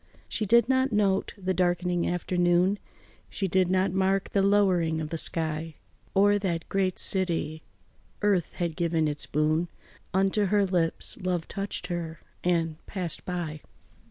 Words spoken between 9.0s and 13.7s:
its boon Unto her lips, love touched her and passed by.